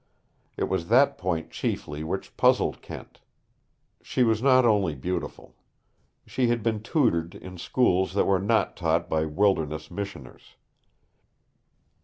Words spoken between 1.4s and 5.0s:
chiefly which puzzled Kent. She was not only